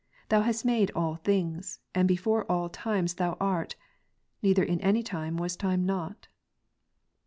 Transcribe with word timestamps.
Thou 0.29 0.41
hast 0.41 0.65
made 0.65 0.89
all 0.95 1.15
things; 1.17 1.79
and 1.93 2.07
before 2.07 2.51
all 2.51 2.69
times 2.69 3.13
Thou 3.13 3.37
art: 3.39 3.75
neither 4.41 4.63
in 4.63 4.81
any 4.81 5.03
time 5.03 5.37
was 5.37 5.55
time 5.55 5.85
not. 5.85 6.27